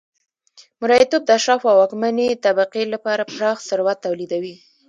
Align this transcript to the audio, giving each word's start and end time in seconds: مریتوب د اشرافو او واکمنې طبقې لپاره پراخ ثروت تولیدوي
مریتوب 0.81 1.21
د 1.25 1.29
اشرافو 1.37 1.67
او 1.71 1.77
واکمنې 1.81 2.27
طبقې 2.45 2.83
لپاره 2.93 3.29
پراخ 3.33 3.57
ثروت 3.69 3.97
تولیدوي 4.05 4.55